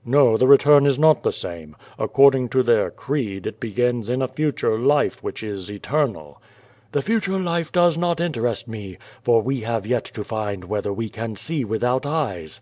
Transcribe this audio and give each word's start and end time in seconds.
"Xo, 0.06 0.38
the 0.38 0.46
return 0.46 0.84
is 0.84 0.98
not 0.98 1.22
the 1.22 1.32
same. 1.32 1.74
According 1.98 2.50
to 2.50 2.62
their 2.62 2.90
creed, 2.90 3.46
it 3.46 3.58
begins 3.58 4.10
in 4.10 4.20
a 4.20 4.28
future 4.28 4.78
life, 4.78 5.22
which 5.22 5.42
is 5.42 5.70
eternal." 5.70 6.42
"The 6.92 7.00
future 7.00 7.38
life 7.38 7.72
does 7.72 7.96
not 7.96 8.20
interest 8.20 8.68
me, 8.68 8.98
for 9.22 9.40
we 9.40 9.62
have 9.62 9.84
3'et 9.84 10.04
to 10.12 10.24
find 10.24 10.64
whether 10.64 10.92
we 10.92 11.08
can 11.08 11.36
see 11.36 11.64
without 11.64 12.04
eyes. 12.04 12.60